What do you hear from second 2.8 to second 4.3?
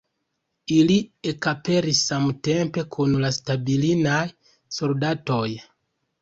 kun la stalinaj